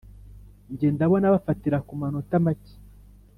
[0.71, 2.73] :Nge ndabona bafatira ku manota make